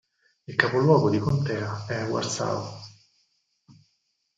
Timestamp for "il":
0.47-0.55